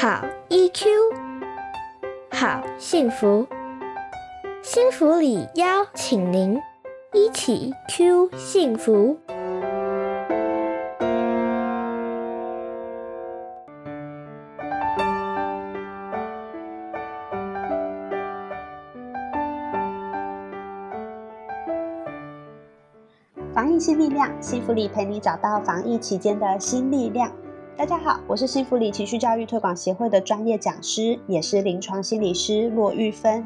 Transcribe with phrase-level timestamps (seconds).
[0.00, 0.86] 好 EQ，
[2.30, 3.46] 好幸福，
[4.62, 6.58] 幸福里邀请您
[7.12, 9.18] 一起 Q 幸福。
[23.52, 27.30] 防疫新力量，幸福里陪你找到防疫期间的新力量。
[27.80, 33.42] 大家好，我是幸福里情绪教育推广协会的专业讲师，也是临床心理师骆玉芬。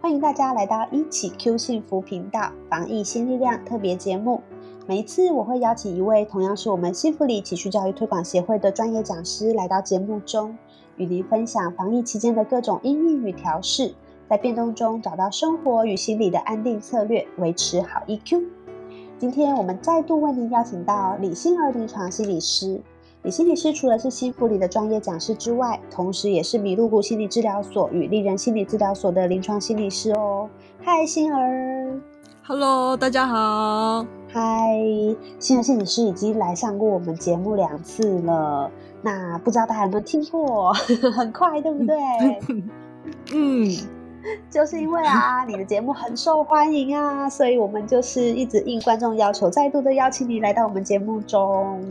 [0.00, 4.40] 欢迎大家来到一起 Q 幸福频道防疫新力量特别节目。
[4.88, 10.58] 每一次我会邀请一位同样是我们幸福里情绪教育推广协会的专业讲师来到节目中，
[10.96, 13.94] 与您分享防疫期间的各种因应与调试，
[14.28, 18.42] 在变动中找到生活与心理的安定策略，维持好 EQ。
[19.16, 22.80] 今天我们再度为您邀请到李心儿临床心理师。
[23.22, 30.48] 李心理师除了是心福里的专业讲师之外，同时也是米露谷心理治疗所与丽人心理治疗所的临床心理师哦。
[30.82, 32.00] 嗨，心儿
[32.42, 34.06] ，Hello，大家好。
[34.28, 34.70] 嗨，
[35.38, 38.70] 心儿心理师已经来上过我们节目两次了，
[39.02, 40.72] 那不知道大家有没有听过？
[41.12, 41.96] 很快，对不对？
[43.34, 43.70] 嗯。
[44.50, 51.82] 就是因为啊，你的节目很受欢迎啊，所以我们就是一直应观众要求，再度的邀请你来到我们节目中。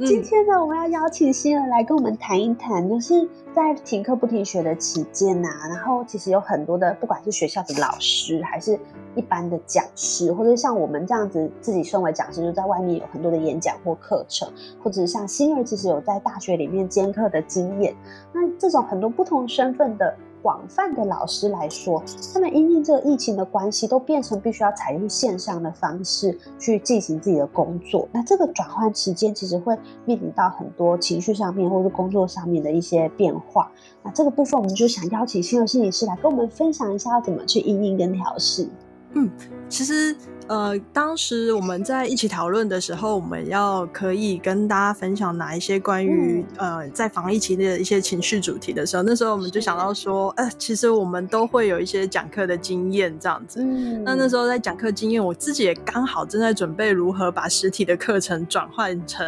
[0.00, 8.76] 今天呢，我们要邀请新儿来跟我们谈一谈，就是在停课不停学的期间呐，然后其实有很多的，不管是学校的老师，还是
[9.14, 14.48] 一般的讲师，或者像我们这样子自己身为讲师，就在外面有很多的演讲或课程，
[14.82, 17.94] 或者像新儿其实有在大学里面兼课的经验，
[18.32, 20.12] 那这种很多不同身份的。
[20.44, 28.06] 广泛的老师来说，他们因为这个疫情的关系，都变成必须要采用线上的方式去进行自己的工作。
[28.12, 33.72] 那这个转换期间，其实会面临到很多情绪上面或者工作上面的一些变化。
[34.02, 38.68] 那这个部分，我们就想邀请心儿心理师来跟我们分享一下，要怎么去应应跟调试。
[39.14, 39.30] 嗯，
[39.68, 40.14] 其实。
[40.46, 53.64] 呃，当时我们在一起讨论的时候，我们要可以跟大家分享哪一些关于呃在防疫期的一些情绪主题的时候，那时候我们就想到说，呃，其实我们都会有一些讲课的经验这样子。
[54.04, 59.26] 那那时候在讲课经验，我自己也刚好正在准备如何把实体的课程转换成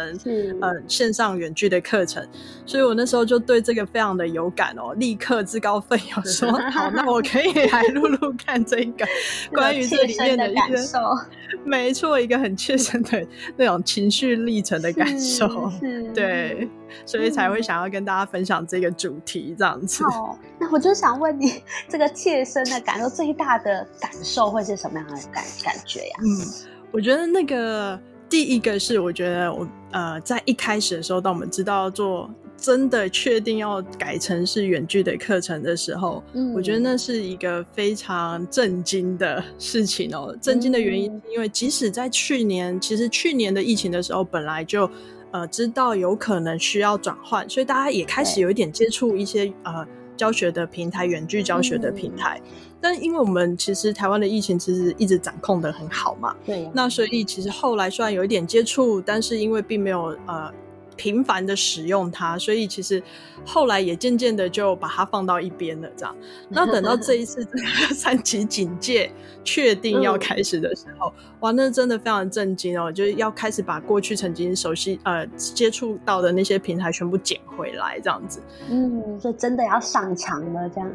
[0.61, 2.23] 呃线上远距的课程，
[2.63, 9.03] 所以我那时候就对这个非常的有感哦，立刻自告奋勇说， 好，那我可以来录录看这个
[9.51, 10.99] 关于这里面的感受。
[11.65, 13.25] 没错，一个很切身的
[13.57, 15.71] 那种情绪历程的感受，
[16.13, 16.69] 对，
[17.05, 20.03] 所以才会想要跟大家分享这个主题这样子。
[20.05, 26.15] 哦，那我就想问你，这个切身的感受最大的感受会是什么样的感感觉呀？
[26.21, 27.99] 嗯，我觉得那个
[28.29, 32.29] 第一个是，我觉得我呃，在一开始的时候，当我们知道做。
[32.57, 40.35] 真的确定要改成是远距的课程的时候，嗯，我觉得那是一个非常震惊的事情哦。
[40.41, 44.89] 震惊的原因，因为即使在去年，其实去年的疫情的时候，本来就
[45.31, 49.85] 呃知道有可能需要转换，所以大家也开始有一点接触一些呃
[50.17, 52.41] 教学的平台，远距教学的平台。
[52.81, 60.51] 但因为我们其实台湾的疫情其实一直掌控的很好嘛，对，那所以其实后来虽然有一点接触，但是因为并没有呃。
[60.97, 63.01] 频繁的使用它，所以其实
[63.45, 65.87] 后来也渐渐的就把它放到一边了。
[65.95, 66.13] 这样，
[66.49, 67.47] 那 等到这一次
[67.93, 69.09] 三级警戒
[69.43, 72.91] 确定要开始的时候，哇，那真的非常震惊哦！
[72.91, 78.41] 就是要开始把过去曾经熟悉呃接触到的那些平台全部捡回来，这样子。
[78.69, 80.91] 嗯，所以真的要上场了，这样。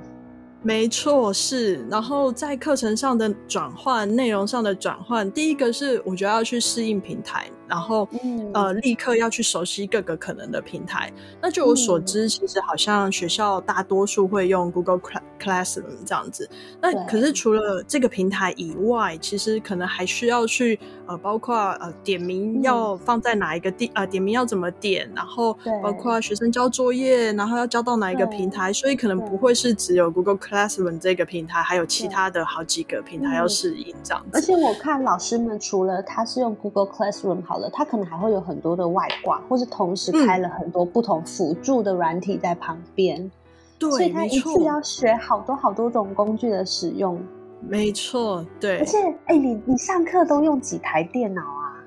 [0.65, 1.85] 没错，是。
[1.91, 7.51] 然后在课程上的转换、内容上的转换，第一个是我觉得要去适应平台。
[7.73, 8.07] 然后，
[8.53, 11.11] 呃，立刻要去熟悉各个可能的平台。
[11.41, 15.01] 那据我所知，其实好像学校大多数会用 Google
[15.41, 16.47] Classroom 这样子。
[16.83, 28.71] 那可是除了这个平台以外，其实可能还需要去呃，包括呃点名要放在哪一个地呃，点名要怎么点，然后包括学生交作业，然后要交到哪一个平台。
[28.71, 34.31] 所以可能不会是只有 Google Classroom 这个平台，还有其他的好几个平台要适应这样子。
[34.35, 37.62] 而且我看老师们除了他是用 Google Classroom 好。
[37.71, 43.31] 它可能还会有很多的外挂，或是同时开了很多不同辅助的软体在旁边，
[43.79, 47.21] 对，所以他一次要学好多好多种工具的使用。
[47.61, 48.79] 没错，对。
[48.79, 51.79] 而且，哎，你你上课都用几台电脑啊？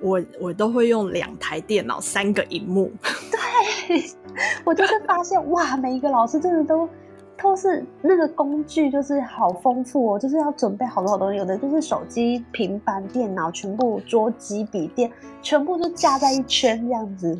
[0.00, 2.90] 我我都会用两台电脑，三个荧幕。
[3.30, 4.02] 对，
[4.64, 6.88] 我就是发现哇，每一个老师真的都。
[7.42, 15.10] 都是那个工具，就是好丰富哦，就是要准备好多好多，有的就是手机、平板电脑，全部桌机、笔电，
[15.42, 17.38] 全部都架在一圈这样子。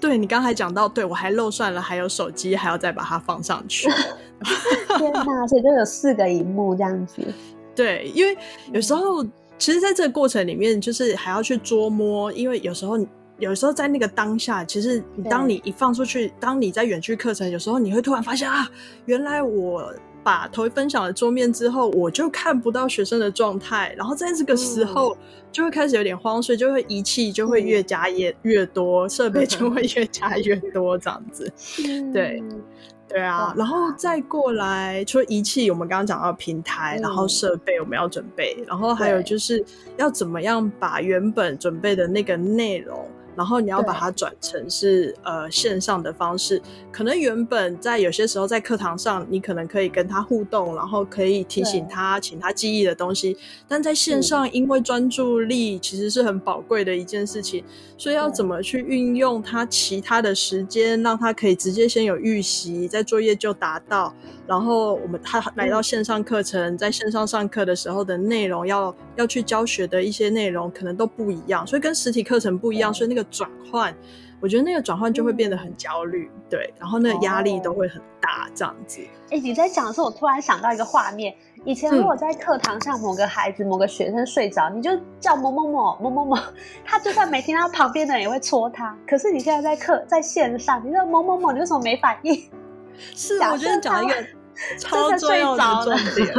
[0.00, 3.88] 对你刚才讲到，对我还漏算了，还有手机还要再把它放上去。
[4.96, 7.22] 天哪，所以就有四个荧幕这样子。
[7.74, 8.36] 对，因为
[8.72, 9.24] 有时候
[9.58, 12.96] 其实在这个过程里面，就是还要去捉摸，因为有时候
[13.38, 18.68] 有时候在那个当下，其实你当你一放出去，当你在远距课程，有时候你会突然发现啊，
[19.06, 19.92] 原来我。
[20.20, 25.16] 把头分享了桌面之后，我就看不到学生的状态，然后在这个时候
[25.50, 31.50] 就会开始有点慌，所以就会仪器就会越加越越多，设备就会越加越多这样子。
[32.12, 32.42] 对，
[33.08, 39.64] 对啊，然后再过来，除了仪器，我们刚刚讲到平台，然后设备我们要准备，然后还有就是
[39.96, 43.08] 要怎么样把原本准备的那个内容。
[43.38, 53.36] 然后你要把它转成是呃线上的方式，可能原本在有些时候在课堂上，你可能可以跟他互动，然后可以提醒他，请他记忆的东西，
[53.68, 57.62] 但在线上，因为专注力其实是很宝贵的一件事情，
[57.96, 64.12] 所以要怎么去运用他其他的时间，让他可以直接先有预习，在作业就达到。
[64.48, 73.94] 然后我们他来到线上课程，在线上上课的时候的内容，要要去教学的一些内容，可能都不一样，所以跟实体课程不一样，所以那个转换，
[74.40, 79.00] 我觉得那个转换就会变得很焦虑，对，然后那个压力都会很大，这样子。
[79.30, 81.34] 哎，你在讲的时候，我突然想到一个画面，
[81.64, 84.90] 以前如果在课堂上某个孩子、某个学生睡着，你就
[85.20, 86.36] 叫某某某某某某，
[86.84, 88.96] 他就算没听到，旁边的人也会戳他。
[89.06, 92.50] 可是你现在在课在线上，你说某某某，你为什么没反应？
[93.14, 94.14] 是，我觉得讲一个。
[94.80, 96.34] 超重要的重点，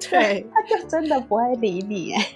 [0.10, 2.26] 对，他就真的不会理你哎。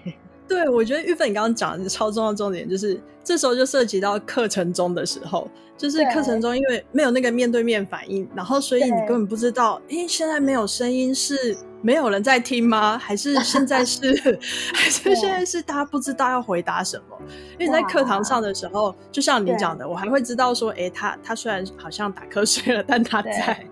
[0.48, 12.96] 对，我觉得玉芬你刚刚讲的超重要重点，就是这时候就涉及到课程中的时候，就是课程中因为没有那个面对面反应，然后所以你根本不知道，哎，现在没有声音是没有人在听吗？
[13.02, 14.38] 还是现在是
[14.74, 17.16] 还是现在是大家不知道要回答什么？
[17.58, 23.66] 因为你在课堂上的时候，就像你讲的，我还会知道说，哎，他他虽然好像打瞌睡了，但他在。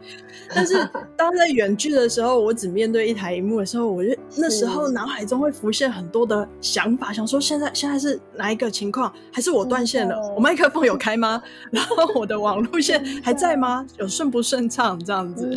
[0.55, 9.13] 但是当在远距的时候，我只面对一台荧幕的时候，我就那时候脑海中会浮现很多的想法，想说现在现在是哪一个情况？
[9.33, 10.17] 还是我断线了？
[10.37, 11.43] 我麦克风有开吗？
[11.73, 13.85] 然后我的网路线还在吗？
[13.99, 14.97] 有顺不顺畅？
[15.05, 15.49] 这样子，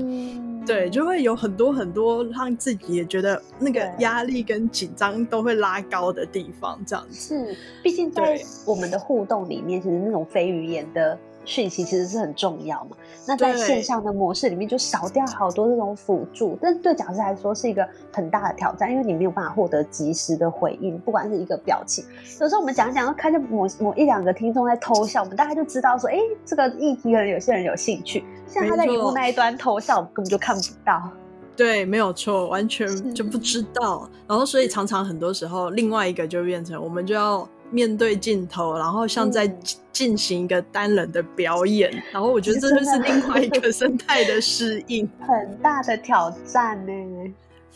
[0.66, 6.80] 对，就会有很多很多让自己也觉得那个压力跟紧张都会拉高的地方。
[6.86, 11.18] 这样子是，毕竟在我们的互动里面，其实那种非语言的。
[11.50, 12.92] 讯息其实是很重要嘛，
[13.28, 22.06] 那在线上的模式里面就少掉好多这种辅助，但是对讲师来说是一个很大的挑战，因为你没有办法获得及时的回应，不管是一个表情，
[22.40, 31.10] 有时候我们讲讲，看见某某一两个听众在偷笑，我们大概就知道说，哎，这个议题可能有些人有兴趣，像他在荧幕那一端偷笑，我根本就看不到。
[31.56, 34.08] 对，没有错，完全就不知道。
[34.28, 37.50] 然后所以常常很多时候，另外一个就变成我们就要。
[37.72, 39.48] 面对镜头，然后像在
[39.92, 46.94] 进行一个单人的表演，然后我觉得这就是 另外一个生态的适应，很大的挑战呢。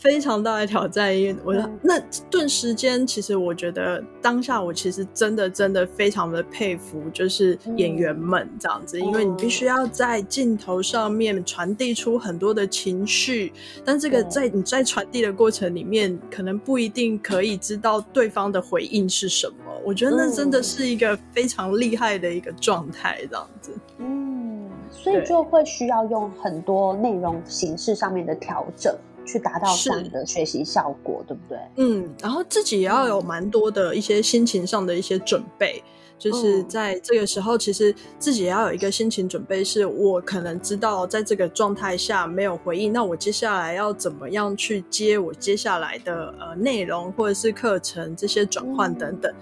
[0.04, 1.98] 非常大的挑战，因为我那
[2.30, 13.50] 顿时间，其实我觉得当下我其实真的真的非常的佩服，就是演员们这样子，因为你必须要在镜头上面传递出很多的情绪，
[13.82, 19.54] 但这个在你在传递的过程里面，可能不一定可以知道对方的回应是什么。
[19.82, 23.72] 我觉得那真的是一个非常厉害的一个状态，这样子。
[23.96, 28.94] 嗯，所以就会需要用很多内容形式上面的调整。
[29.24, 31.58] 去达到这样的学习效果，对不对？
[31.76, 35.82] 嗯，然后自己也要有蛮多的一些心情上的一些准备，
[36.18, 49.32] 就是在这个时候，其实自己也要有一个心情准备，是我可能知道在这个状态下没有回应，那我接下来要怎么样去接我接下来的呃内容或者是课程这些转换等等。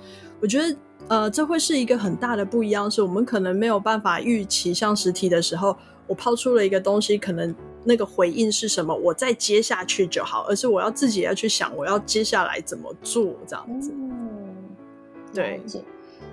[0.41, 0.77] 我觉得
[1.09, 7.55] 呃，这会是一个很大的不一样，是我们可能没有办法预期像实体的时候，我抛出了一个东西，可能。
[7.85, 8.95] 那个回应是什么？
[8.95, 13.93] 我再接下去就好，而是我要自己要去想，我要接下来怎么做这样子。
[13.95, 14.55] 嗯，
[15.35, 15.61] 对。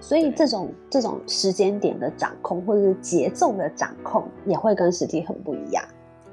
[0.02, 5.84] 所以这种这种时间点的掌控，或者是节奏的掌控，也会跟实体很不一样。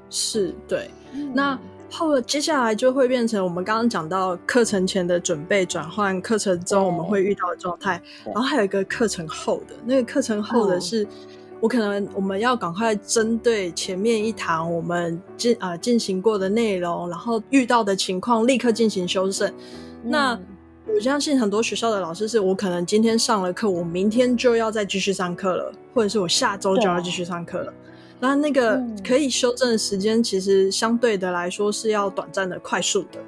[0.09, 0.89] 是，对。
[1.33, 1.59] 那
[1.89, 11.05] 后接下来就会变成我们刚刚讲到课程前的准备转换，课程中我们会遇到的状态，然后还有一个课程后的那个课程后的是。
[11.59, 19.51] 我可能我们要赶快针对前面一堂我们进啊进行过的内容，然后遇到的情况立刻进行修正。
[20.03, 20.39] 那
[20.85, 27.73] 我相信很多学校的老师是我可能今天上了课，我明天就要再继续上课了，或者是我下周就要继续上课了。
[28.19, 33.19] 那那个可以修正的时间，其实相对的来说是要短暂的、快速的，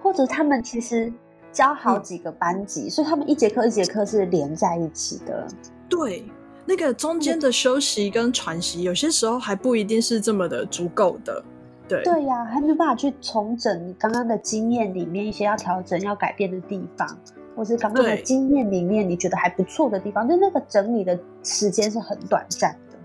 [0.00, 1.12] 或者他们其实
[1.52, 5.46] 教好几个班级，所以他们一节课一节课是连在一起的。
[5.88, 6.24] 对。
[6.68, 11.42] 那个中间的休息跟喘息，有些时候还不一定是这么的足够的。
[11.88, 17.08] 对对呀，还没办法去重整你刚刚的经验里面一些要调整、要改变的地方，
[17.56, 22.98] 或是刚刚的经验里面你觉得还不错的地方，就那个整理的时间是很短暂的。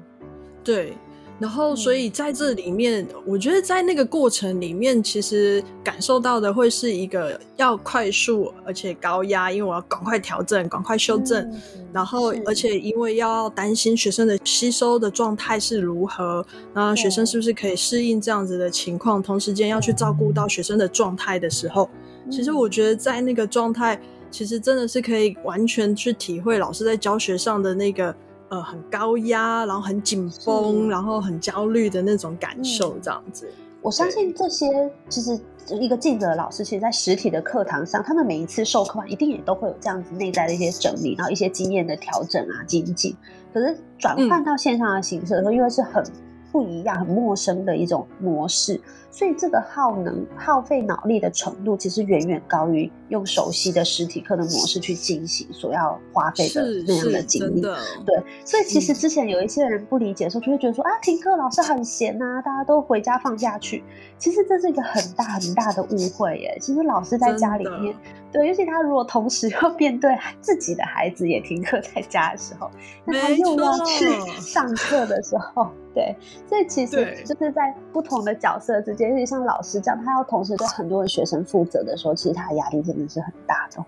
[0.61, 0.97] 对。
[1.39, 11.51] 然后，所以在这里面，我觉得在那个过程里面，其实感受到的会是一个要快速而且高压，因为我要赶快调整、赶快修正。
[11.91, 21.89] 然后，而且因为要担心学生的吸收的状态是如何，然后学生是不是可以适应这样子的情况，同时间要去照顾到学生的状态的时候，
[22.31, 23.99] 其实我觉得在那个状态，
[24.31, 28.15] 其实真的是可以完全去体会老师在教学上的那个。
[28.53, 33.51] 呃，很高压，然后很紧绷，然后很焦虑的那种感受，这样子。
[33.81, 35.39] 我相信这些，其实
[35.81, 43.15] 一个记者老师，其实，在实体的课堂上，他们每一次授课完，一定也都会有这样子内在的一些整理，然后一些经验的调整啊、精进。
[43.51, 46.03] 可是转换到线上的形式的时候，因为是很。
[46.51, 48.79] 不一样，很陌生的一种模式，
[49.13, 57.61] 所以这个耗能、耗费脑力的程度，其实远远高于用熟悉的实体课的模式去进行所要花费的那样的精力。
[57.61, 63.83] 对，所以其实之前有一些人不理解的时候，就会觉得说啊，停课老师很闲呐，大家都回家放假去。
[64.17, 66.57] 其实这是一个很大很大的误会耶。
[66.59, 67.95] 其实老师在家里面，
[68.31, 72.67] 对，尤其他如果同时 要面对自己的孩子也停课在家的时候，
[73.05, 74.09] 那他又要去
[74.41, 75.67] 上课的时候。
[75.93, 76.15] 对，
[76.49, 83.87] 所以其实就是在不同的角色之间，尤其像老师这样，他要同时对很多的学生负责的时候，其实他的压力真的是很大的吼。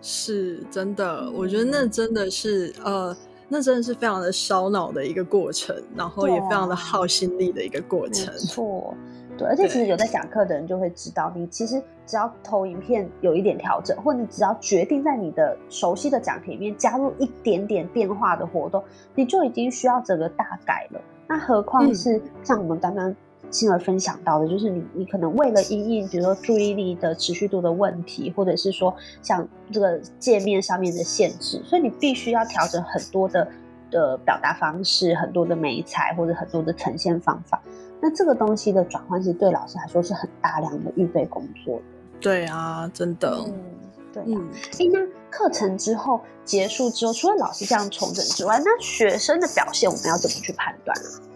[0.00, 3.16] 是真的，我觉得那真的是呃，
[3.48, 8.34] 那真的是非常的烧脑的一个过程，然后也非常的耗心力的一个过程。
[8.36, 8.94] 错。
[9.36, 18.84] 对，而且其实有在讲课的人就会知道，你其实只要投影片有一点调整，或你只要决定在你的熟悉的讲题里面加入一点点变化的活动，
[19.16, 21.00] 你就已经需要整个大改了。
[21.26, 23.12] 那何况是像我们刚刚
[23.54, 33.48] 欣儿分享到的，就是你你可能为了因应，比如说注意力的持续度的问题，或者是说像这个界面上面的限制，所以你必须要调整很多的
[33.92, 37.62] 的表达方式，很多的美材或者很多的呈现方法。
[38.00, 41.82] 那这个东西的转换，其实对老师来说是很大量的预备工作的。
[42.20, 43.38] 对啊，真的。
[43.46, 43.54] 嗯，
[44.12, 44.22] 对。
[44.26, 44.48] 嗯，
[44.80, 44.98] 哎，那
[45.30, 51.33] 课程之后结束之后，除了老师这样重整之外，那学生的表现我们要怎么去判断啊？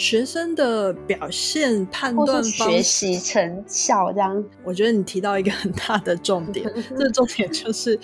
[0.00, 8.00] 学生的表现判断学习成效这样，我觉得你提到一个很大的重点， 这个重点就是。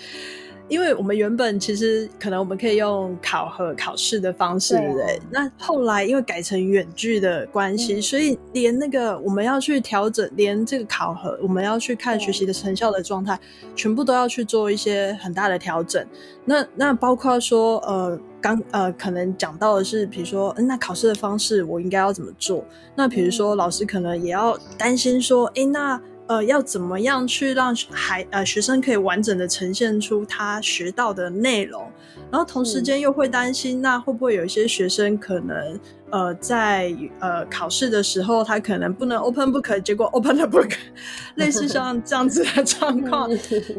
[0.69, 5.21] 因为我们原本其实可能我们可以用考核考试的方式，对不对？
[5.31, 13.39] 那后来因为改成远距的关系，所以连那个我们要去调整，连这个考核我们要去看学习的成效的状态，
[13.77, 16.05] 全部都要去做一些很大的调整。
[16.43, 22.63] 那那包括说，呃，刚呃可能讲到的是，比如说，嗯，那考试的方式我应该要怎么做？
[22.95, 25.99] 那比如说老师可能也要担心说，哎，那。
[26.29, 31.89] 呃，要怎么样去让孩呃学生可以完整的呈现出他学到的内容，
[32.29, 40.73] 然后同时间又会担心，那会不会有一些学生可能呃在呃考试的时候，他可能不能 open book，结果 open the book，
[41.35, 43.29] 类似像这样子的状况，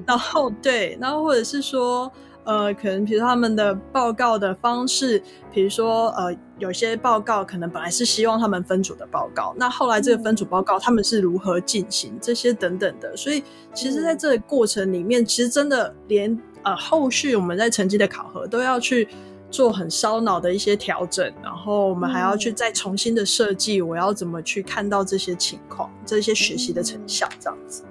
[0.07, 2.11] 然后对，然后或者是说。
[2.49, 19.07] 呃，可能比如他们的报告的方式，比如说呃，有些报告可能本来是希望他们分组的报告，那后来这个分组报告他们是如何进行这些等等的，所以其实在这个过程里面，其实真的连呃后续我们在成绩的考核都要去
[19.51, 27.83] 做很烧脑的一些调整，然后我们还要去再重新的设计，我要怎么去看到这些情况，这些学习的成效这样子。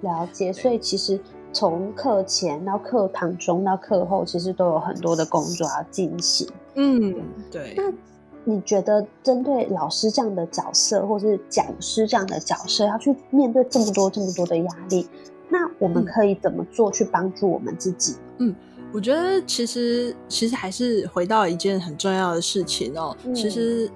[0.00, 1.20] 了解，所以其实。
[1.56, 6.46] 从课前到课堂中到课后，其实都有很多的工作要进行。
[6.74, 7.14] 嗯，
[7.50, 7.72] 对。
[7.74, 7.90] 那
[8.44, 15.08] 你觉得，针对老师这样的角色，或是讲师这样的角色，要去面对这么多、这么多的压力，
[15.48, 18.16] 那我们可以怎么做去帮助我们自己？
[18.36, 18.54] 嗯，
[18.92, 23.16] 我觉得其实其实还是回到一件很重要的事情哦。
[23.34, 23.90] 其实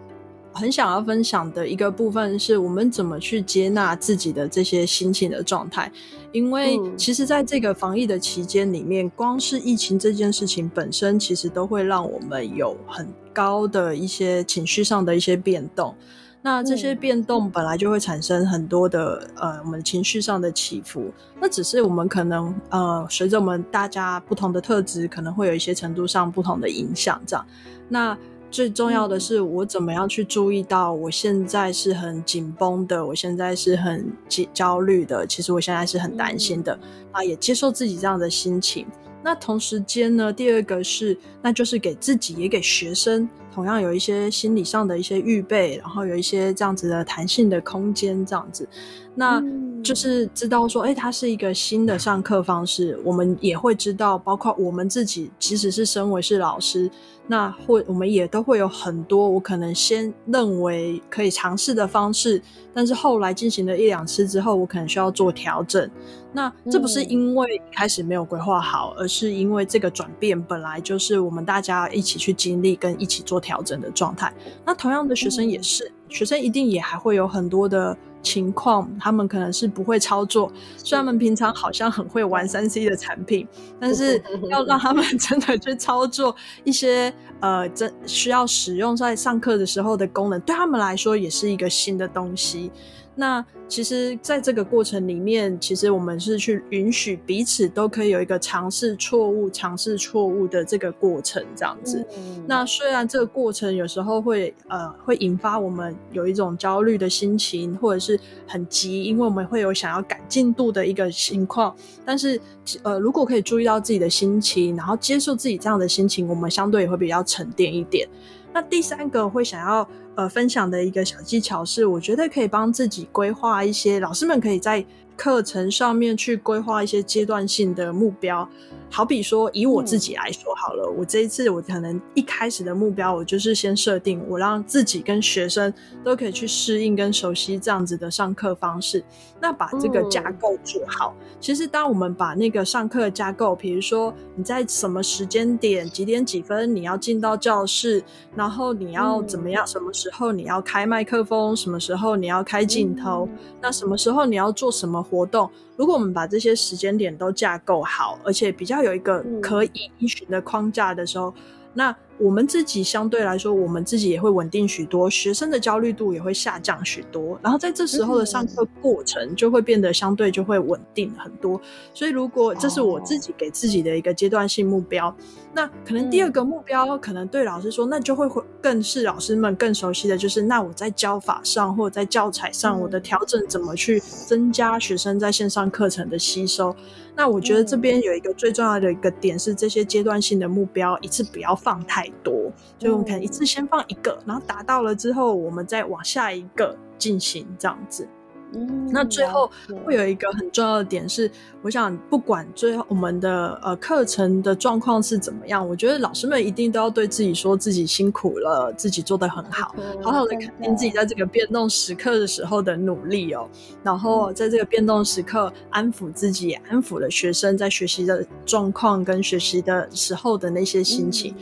[0.53, 5.91] 很想要分享的一个部分，是我们怎么去接纳自己的这些心情的状态。
[6.33, 15.95] 因为其实，在这个防疫的期间里面，光是疫情这件事情本身，其实都会让我们有很高的一些情绪上的一些变动。
[16.43, 21.13] 那这些变动本来就会产生很多的呃，我们情绪上的起伏。
[21.41, 27.21] 那只是我们可能呃，随着我们大家不同的特质，可能会有一些程度上不同的影响。
[27.27, 27.47] 这样，
[27.89, 28.19] 那。
[28.51, 36.77] 最重要的是，我怎么样去注意到我现在是很紧绷的，我现在是很焦焦虑的，其实我现在是很担心的
[37.13, 38.87] 啊，也接受自己这样的心情。
[39.23, 48.67] 那同时间呢，第二个是，那就是给自己也给学生，同样有一些心理上的一些预备，然后有一些这样子的弹性的空间，这样子。
[49.15, 49.43] 那
[49.83, 56.91] 就是知道说，哎，它是一个新的上课方式，我们也会知道，包括我们自己，即使是身为是老师，
[57.27, 62.41] 那会我们也都会有很多我可能先认为可以尝试的方式，
[62.75, 65.91] 但是后来进行了一两次之后，我可能需要做调整。
[66.33, 74.33] 那这不是因为一开始没有规划好，而是因为这个转变本来就是我们大家一起去经历跟一起做调整的状态。
[74.65, 77.97] 那同样的学生也是，学生一定也还会有很多的。
[78.23, 83.47] 情况，他们可能是不会操作，虽然他们平常好像很会玩三 C 的产品，
[83.79, 86.35] 但是要让他们真的去操作
[86.65, 92.71] 一些呃，真需要使用在上课的时候的功能，对他们来说也是一个新的东西。
[93.17, 102.05] 那其实，在这个过程里面，其实我们是去允许彼此都可以有一个尝试错误、尝试错误的这个过程，这样子。
[102.47, 111.75] 那虽然这个过程有时候会呃会引发我们有一种焦虑的心情，或者是很急，因为我们会有想要赶进度的一个情况。
[112.05, 112.41] 但是
[112.83, 118.09] 呃，如果可以注意到自己的心情，然后接受自己这样的心情，我们相对也会比较沉淀一点。
[118.53, 119.89] 那第三个会想要。
[120.17, 124.85] 呃，分享的一个小技巧是，我觉得可以帮自己规划一些，老师们可以在
[125.17, 128.47] 课程上面去规划一些阶段性的目标。
[128.91, 135.73] 好比说，以我自己来说好了，我这一次我可能一开始的目标，我就是先设定，我让自己跟学生
[136.05, 139.03] 都可以去适应跟熟悉这样子的上课方式。
[139.41, 148.05] 那把这个架构做好，其实当我们把那个上课的架构，比如说你在什么时间点、几点几分你要进到教室，
[148.35, 153.29] 然后你要怎么样，什么时候你要开麦克风，什么时候你要开镜头，
[153.61, 155.51] 那什么时候你要做什么活动。
[155.77, 161.33] 如果我们把这些时间点都架构好，而且比较有一个可以依循的框架的时候，
[161.73, 161.97] 那。
[162.21, 167.39] 我们自己相对来说，我们自己也会稳定许多，学生的焦虑度也会下降许多。
[167.43, 171.59] 然后在这时候的上课过程就会变得相对就会稳定很多。
[171.95, 175.15] 所以如果这是我自己给自己的一个阶段性目标，
[175.55, 186.77] 那可能第二个目标可能对老师说，那就会会更是老师们更熟悉的就是，那我在教法上或者在教材上，我的调整怎么去增加学生在线上课程的吸收？
[187.17, 192.10] 那我觉得这边有一个最重要的一个点是，这些阶段性的目标一次不要放太。
[192.23, 198.07] 多，就我们可能一次先放一个，然后达到了之后，我们再往下一个进行这样子。
[198.53, 199.49] 嗯，那最后
[199.85, 201.31] 会有一个很重要的点是，
[201.63, 213.49] 我想不管最后我们的呃课程的状况是怎么样，我觉得老师们一定都要对自己说自己辛苦了，自己做的很好，好好的肯定自己在这个变动时刻的时候的努力哦。
[213.85, 221.33] 然后在这个变动时刻，安抚自己，安抚了学生在学习的状况跟学习的时候的那些心情。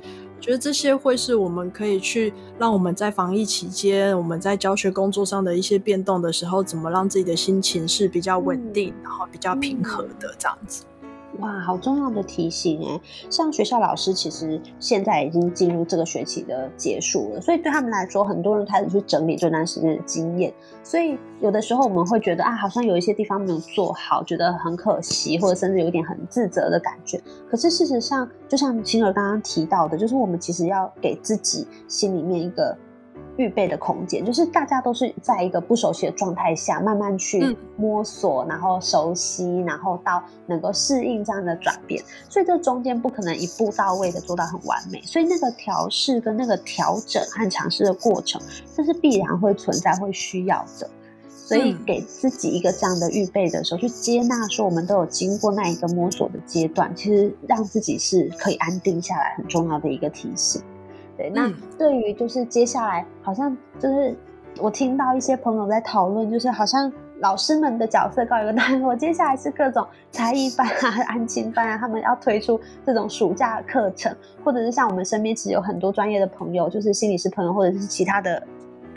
[0.41, 10.85] 觉得这些会是我们可以去让我们在防疫期间，我们在教学工作上的一些变动的时候，怎么让自己的心情是比较稳定，然后比较平和的这样子。
[11.39, 13.01] 哇，好重要的提醒哎！
[13.31, 20.53] 像学校老师，其实现在已经进入这个学期的结束了，所以对他们来说，很多人开始去整理这段时间的经验。
[20.83, 27.21] 所以有的时候我们会觉得啊，好像有一些地方没有做好，觉得很可惜，或者甚至有一点很自责的感觉。
[27.49, 32.77] 可是事实上，就像晴儿刚刚提到的，就是我们其实要给自己心里面一个。
[33.39, 42.03] 预备的空间，就是大家都是在一个不熟悉的状态下，慢慢去摸索，然后熟悉，然后到能够适应这样的转变。
[42.29, 48.43] 所以这中间不可能一步到位的做到很完美，所以那个调试跟那个调整和尝试的过程，
[48.77, 50.91] 这是必然会存在、会需要的。
[51.29, 60.61] 所以给自己一个这样的预备的时候，去接纳说我们都有经过那一个摸索的阶段，其实让自己是可以安定下来，很重要的一个提醒。
[61.19, 64.17] 对，那对于就是接下来，好像就是
[64.59, 78.43] 我听到一些朋友在讨论，就是好像老师们的角色告一个段落， 接下来是各种才艺班啊、 安亲班啊，他们要推出这种暑假课程，或者是像我们身边其实有很多专业的朋友，就是心理师朋友或者是其他的。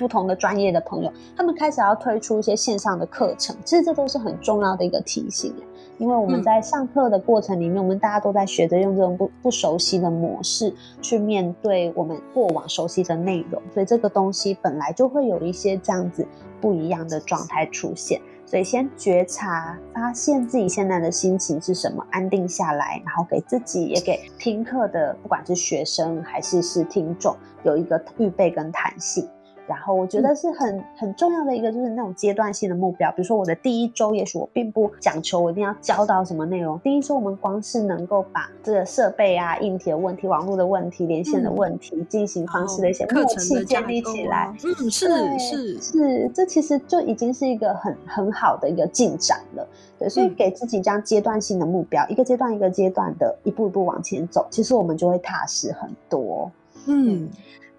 [0.01, 5.53] 不同的专业的朋友，他们开始要推出一些线上的课程，其实这都是很重要的一个提醒
[5.99, 16.25] 因为我们在上课的过程里面，我们大家都在学着用这种不不熟悉的模式去面对我们过往熟悉的内容，所以这个东西本来就会有一些这样子
[16.59, 18.19] 不一样的状态出现。
[18.47, 27.33] 所以先觉察、发现自己现在的心情是什么，安定下来，然后给自己也给听课的，不管是学生还是是听众，
[27.63, 29.29] 有一个预备跟弹性。
[29.71, 33.09] 然后我觉得是很很重要的一个，就是那种阶段性的目标。
[33.11, 36.77] 比如说我的第一周，也许我并不讲求我一定要教到什么内容。
[36.79, 45.07] 第一周我们光是能够把这个设备啊、硬体的问题、网络的问题、连线的问题、进行方式的一些默契建立起来，嗯，是
[45.39, 49.65] 是是，这其实就已经是一个很很好的一个进展了。
[49.97, 56.51] 对，所以给自己这样阶段性的目标，一个阶段一个阶段的一步一步往前走，其实我们就会踏实很多。
[56.87, 57.29] 嗯。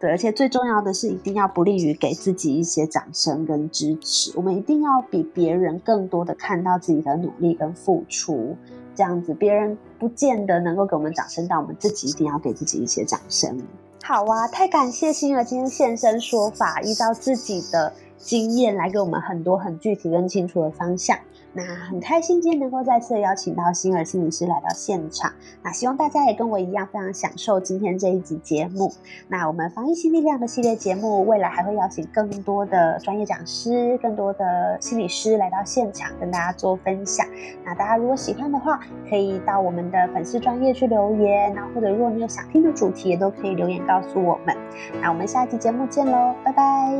[0.02, 4.32] 对，而且最重要的是，一定要不利于给自己一些掌声跟支持。
[4.34, 8.56] 我们一定要比别人更多的看到自己的努力跟付出，
[8.96, 13.56] 这样子别人不见得能够给我们掌声，但我们自己一定要给自己一些掌声。
[14.02, 21.16] 好啊，太感谢星儿今天现身说法，依照自己的经验来给我们很多很具体跟清楚的方向。
[21.54, 25.32] 那很开心今天能够再次邀请到星儿心理师来到现场。
[25.62, 28.92] 那希望大家也跟我一样非常享受今天这一集节目。
[29.28, 37.26] 那我们防疫新力量的系列节目，未来还会邀请更多的专业讲师、更多的心理师来到现场跟大家做分享。
[37.64, 44.56] 那大家如果喜欢的话，可以到我们的粉丝专业去留言，那或者如果你有想听的主题，也都可以留言告诉我们。
[45.00, 46.92] 那我们下一集节目见喽，拜拜，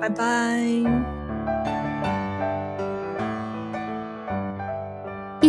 [0.00, 1.85] 拜拜。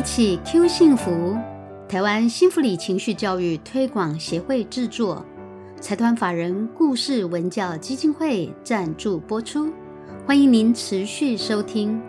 [0.08, 1.38] 起 Q 幸福，
[1.88, 5.24] 台湾幸福里情绪教育推广协会制作，
[5.82, 9.70] 财团法人故事文教基金会赞助播出，
[10.26, 12.02] 欢迎您持续收听。